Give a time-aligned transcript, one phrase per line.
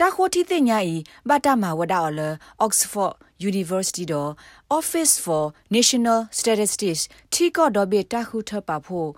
[0.00, 0.94] တာခိုတီတဲ့ညာဤ
[1.28, 2.20] ဘတာမာဝဒါအော်လ
[2.64, 3.14] Oxford
[3.50, 4.30] University တော့
[4.78, 5.44] Office for
[5.76, 9.08] National Statistics ထီကော့ဒေါ်ဘေတာခုထပါဖို့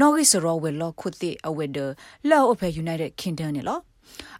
[0.00, 1.78] နော်ဂီစရောဝဲလောခုတိအဝဲဒ
[2.30, 3.80] လောအဖဲ United Kingdom နေလော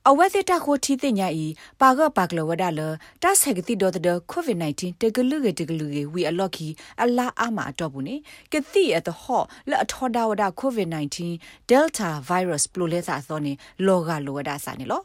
[0.09, 1.47] အဝဲစစ်တခိုတီတင်ညာဤ
[1.81, 2.81] ပါကပါကလဝဒါလ
[3.23, 6.69] တဆက်ကတိဒေါ်တဲ့ COVID-19 တကလူကတကလူကဝီအလော့ခီ
[7.03, 8.17] အလာအမအတော့ဘူးနေ
[8.53, 11.17] ကတိအတဟောလက်အထောဒါဝဒါ COVID-19
[11.71, 13.53] Delta virus ပလိုလဲစာသောနေ
[13.87, 15.03] လောကလောဝဒါစာနေလော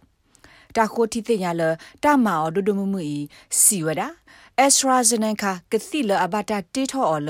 [0.78, 1.62] တာခိုတီတင်ညာလ
[2.04, 3.18] တာမာအော်ဒုဒမှုမှုဤ
[3.62, 4.08] စီဝဒါ
[4.66, 7.30] AstraZeneca ကတိလအဘတာတေထော်လ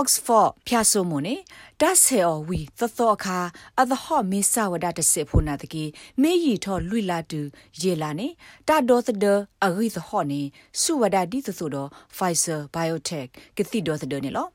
[0.00, 1.34] Oxford ဖြာဆိုမနေ
[1.80, 3.38] တဆေအော်ဝီသသောခါ
[3.80, 5.84] အသဟော့မေဆဝဒတစေဖိုနာတကီ
[6.22, 7.40] မေယီထော်လွိလာတူ
[7.82, 8.28] ယေလာနေ
[8.68, 9.24] တာဒေါ်သဒ
[9.64, 10.42] အဂိသဟော့နေ
[10.80, 14.48] စုဝဒဒီသဆိုတော့ Pfizer Biotech ကတိဒေါ်သဒနေလော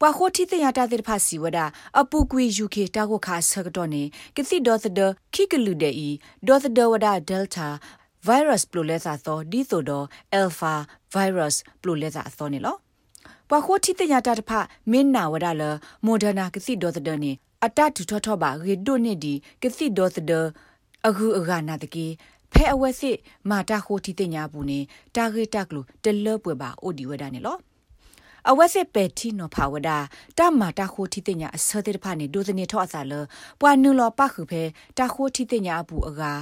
[0.00, 1.58] ပွာခိုတီတရတာတဲ့ဖာစီဝဒ
[2.00, 4.02] အပူကွေ UK တာကိုခါဆကတော့နေ
[4.36, 5.00] ကတိဒေါ်သဒ
[5.34, 6.10] ခိကလူတဲ့ဤ
[6.46, 7.68] ဒေါ်သဒဝဒ Delta
[8.26, 10.06] virus ပလိုလဲစာသောဒီဆိုတော့
[10.40, 10.74] alpha
[11.14, 12.76] virus ပလိုလဲစာသောနေလော
[13.48, 14.50] ပွာခိုတီတညာတာတဖ
[14.90, 15.62] မင်းနာဝဒလ
[16.04, 17.32] မိုဒနာကစီဒေါ်သဒနေ
[17.64, 20.32] အတတူထောထောပါရေဒိုနေဒီကစီဒေါ်သဒ
[21.06, 22.06] အခုအကနာတကေ
[22.52, 23.16] ဖဲအဝက်စစ်
[23.50, 24.78] မာတာခိုတီတညာဘူးနေ
[25.14, 27.56] တာဂေတကလူတလပွေပါအိုဒီဝဒနေလော
[28.50, 29.90] အဝက်စစ်ပဲတီနိုဖာဝဒ
[30.38, 33.12] တမတာခိုတီတညာအစတဲ့ဖာနေဒိုသနေထောအစာလ
[33.60, 34.62] ပွာနူလောပခုဖဲ
[34.98, 36.32] တာခိုတီတညာအပူအကာ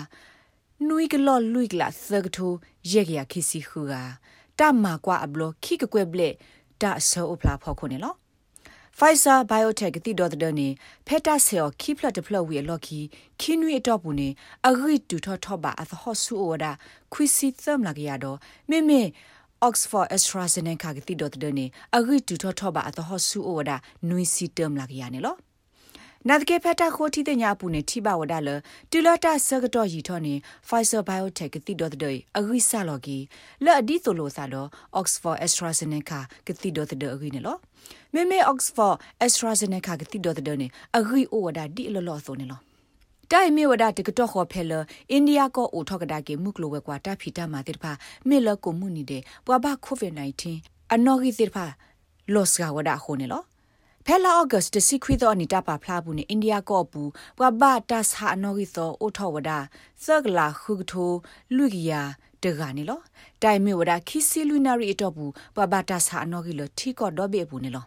[0.88, 2.52] နွိကလော့လွိကလာသကထို
[2.90, 3.94] ယေကရခိစီခူက
[4.58, 6.34] တမကွာအဘလခိကကွဲဘလက်
[6.82, 8.14] တာဆောအဖလာဖောက်ခုနေလော
[8.98, 10.68] Pfizer Biotech တိတော်တဲ့နေ
[11.06, 13.00] ဖက်တာဆယ်ခိဖလတ်တဖလဝီလော်ခီ
[13.40, 14.28] ခင်းဝီတော့ဘူးနေ
[14.66, 16.72] အဂိတူထောထောပါအသဟောဆူအိုဒါ
[17.12, 18.38] ခွီစီသမလာကရတော့
[18.70, 19.02] မေမေ
[19.64, 23.76] Oxford AstraZeneca ကတိတော်တဲ့နေအဂိတူထောထောပါအသဟောဆူအိုဒါ
[24.08, 25.36] နွီစီတမ်လာကရနေလော
[26.28, 28.48] နာဒကေဖက်တာခိုတီတဲ့ညာပူနေထိပါဝဒါလ
[28.90, 30.34] တူလတာဆကတော့ရီထောနေ
[30.68, 33.18] Pfizer Biotech ကတိတော်တဲ့အဂိဆာလော်ကီ
[33.64, 34.68] လက်အဒီဆိုလိုဆာတော့
[35.00, 37.56] Oxford AstraZeneca ကတိတော်တဲ့အဂိနေလော
[38.14, 40.66] မေမေ Oxford AstraZeneca ကတိတော်တဲ့နေ
[40.98, 42.60] အဂိအိုဝဒါဒီလောလောဆိုနေလော
[43.32, 44.72] တိုင်မီဝဒတကတော့ခေါ်ဖဲလ
[45.10, 47.92] အိန္ဒိယကိုအိုထောက်ကဒါကေမုကလိုဝဲကွာတာဖီတာမာတိဖာ
[48.28, 50.12] မေလကိုမှုနေတဲ့ပွာဘကိုဗစ်
[50.52, 51.66] -19 အနော်ဂီတိဖာ
[52.34, 53.42] လော့စ်ကဝဒခိုနေလော
[54.06, 59.50] ဖဲလာဩဂတ်တစီခွီသောအနီတာပါဖလာဘူးနေအိန္ဒိယကော့ဘူးဘဝဘတာဆာနော်ဂီသောအိုထောဝဒ
[60.04, 61.12] သဂလာခုကထို
[61.56, 62.02] လူကီယာ
[62.42, 63.00] တကနေလော
[63.42, 67.86] တိုင်မေဝဒခီစီလူနာရီအတော့ဘူးဘဝဘတာဆာနော်ဂီလောထီကော့တော့ဘေဘူးနေလော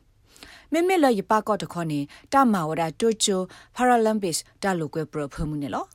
[0.73, 1.99] မေမေလယပကော့တခေါနေ
[2.33, 3.41] တမဝဒတိုချို
[3.75, 5.85] ပါရာလမ်ပစ်တလူကွဲပရဖမှုနေလော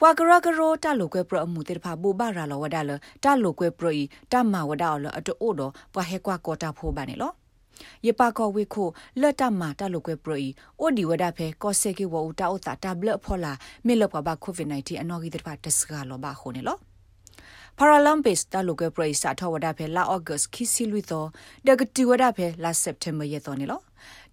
[0.00, 2.90] ပွာကရကရိုတလူကွဲပရအမှုတေဖာဘူဘာရာလောဝဒါလ
[3.24, 4.02] တလူကွဲပရီ
[4.32, 7.32] တမဝဒါလအတိုးတော့ပွာဟဲကွာကောတာဖိုးပါနေလော
[8.06, 8.88] ယပကောဝိခို
[9.20, 10.48] လက်တမတလုကွဲပရီ
[10.80, 13.52] အိုဒီဝဒဖဲကောဆေကေဝူတာဥတာတဘလဖောလာ
[13.86, 16.78] မေလပဘကိုဗစ် -19 အနော်ဂီတဖတ်တစကလောဘခုန်လော
[17.78, 21.24] Paralympics တလုကွဲပရီစာထဝဒဖဲလာဩဂတ်ခီစီလူသော
[21.66, 23.80] ဒဂတီဝဒဖဲလာစက်တမ်ဘာယေတော်နေလော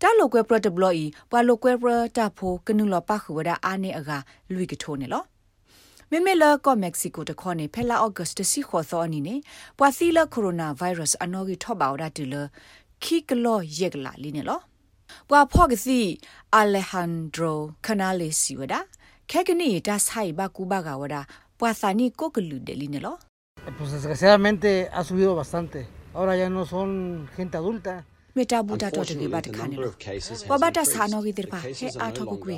[0.01, 4.09] တလုကွဲပရတဘလော်ဤပွာလုကွဲပရတဖိုကနုလောပခုဝဒအာနေအက
[4.53, 5.23] လူကထိုးနေလော
[6.11, 9.35] မေမေလာကောမက္ကဆီကိုတခေါနေဖဲလာဩဂတ်တစီခေါ်သောအနီနေ
[9.77, 12.35] ပွာသီလာကိုရိုနာဗိုင်းရပ်စ်အနော်ဂီထော့ပါဝဒတူလ
[13.03, 14.63] ခိကလောယက်ကလာလင်းနော်
[15.29, 16.00] ပွာဖော့ကစီ
[16.56, 18.74] အာလက်ဟန်ဒရိုခနာလီစီဝဒ
[19.31, 21.15] ခဲကနီဒါဆိုင်ဘကူဘကဝဒ
[21.59, 23.28] ပွာစာနီကိုကလူဒလင်းနော်
[23.77, 25.88] Pues desgraciadamente ha subido bastante.
[26.13, 28.06] Ahora ya no son gente adulta.
[28.38, 29.94] မေတာဘူတာတော့တကယ်ပါတခါနေလို့
[30.51, 32.57] ဘဘတာစာနောဂီတိပါဟဲအာထောက်ကွေ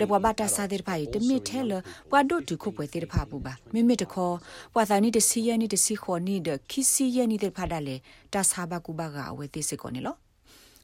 [0.00, 1.72] ဒဘဘတာစာတိပါတမစ်ထဲလ
[2.10, 4.34] ဘွာဒိုတူခုပွဲတိပါပူပါမိမိတခေါ်
[4.74, 7.96] ဘွာသာနီတစီယနီတစီခေါ်နီဒခီစီယနီတိပါဒါလေ
[8.34, 10.16] တာစာဘကူဘကအဝဲတိစကောနေလို့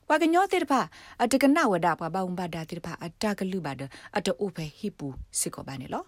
[0.08, 0.80] ဝါကညောတိပါ
[1.22, 3.82] အတကနဝဒဘဘုံဘဒါတိပါအတကလူပါဒ
[4.16, 5.06] အတအိုဖဲဟိပူ
[5.40, 6.06] စစ်ကောပါနေလို့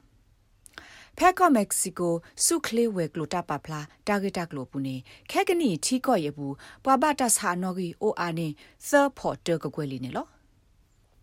[1.22, 2.14] ဖဲကောမက္ကဆီကို
[2.44, 4.96] စုခလေးဝဲကလိုတာပါဖလာတာဂက်တာကလိုပူနေ
[5.31, 8.49] ခဲကနီချီကော့ရဘူးပွာဘတာဆာနော်ဂီအိုအာနေ
[8.88, 10.26] သဖော်တကကွဲလီနေလော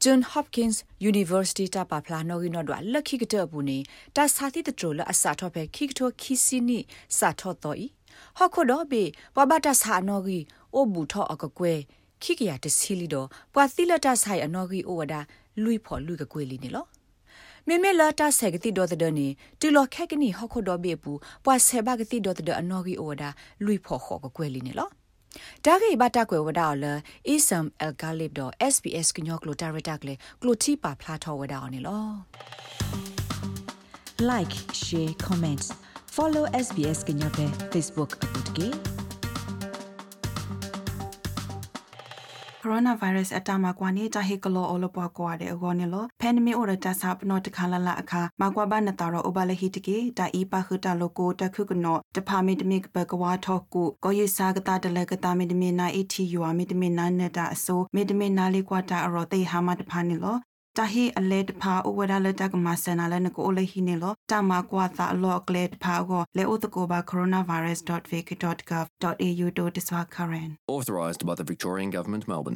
[0.04, 0.78] John Hopkins
[1.12, 3.78] University တာပါဖလာနော်ဂီနော်ဒွာလက်ခိကတဲ့ဘူးနေ
[4.16, 6.80] တာစာတိတထရလအစာထော့ပဲခိကထောခီစီနီ
[7.18, 7.88] စာထော့တော့ဤ
[8.38, 9.04] ဟော့ခုတော့ဘေ
[9.36, 10.40] ပဘတာစာနော်ဂီ
[10.74, 11.74] အိုဘူးထော့အကကွဲ
[12.24, 15.22] ခိကရတစီလီတော့ပွာသီလတာဆိုင်အနော်ဂီအိုဝဒါ
[15.64, 16.86] လူဖို့လူကကွဲလီနေလော
[17.70, 19.28] မေမေလာတာဆက်ကတိဒေါ်တဲ့နေ
[19.60, 21.12] တူလခက်ကနီဟခုဒဘေပူ
[21.46, 23.30] ပွာဆေဘကတိဒေါ်တဲ့အနော်ဂီအိုဒါ
[23.66, 24.90] လူဖို့ခေါ်ကကွဲလီနေလော
[25.66, 26.86] ဒါဂိဘတာကွယ်ဝဒါလ
[27.28, 32.06] အီဆမ်အယ်ဂါလစ်ဒို SBS ကညောကလိုတာရတာကလေကလိုတီပါဖလာထောဝဒါအောင်နေလော
[34.30, 35.66] like share comment
[36.16, 38.97] follow SBS ကညောပဲ Facebook အပုတ်ကေ
[42.68, 60.38] coronavirus အတားမှာကွာနေတာဟေကလောအလပွားကွာတဲ့အကောနေလောဖဲနမီအိုရတာစာပနောတခါလလအခါမကွာဘာနတာရောအဘလဟီတကေတာအီပါခတာလိုကိုတခုကနောတဖာမီတမီကပကဝါထောကုကိုယစာကတာတလကတာမီတမီနာအီတီယူအမီတမီနာနတာအစိုးမီတမီနာလေးကွာတာအရောတေဟာမတဖာနေလော
[60.78, 72.56] တာဟီအလဲတဖာဥဝဒလတကမဆနာလနကိုလဟီနေလောတာမကွာသာအလောကလေတဖာကိုလေဥတကိုဘာ coronavirus.vic.gov.au တို့တဆွာ current Authorised by the Victorian Government, Melbourne.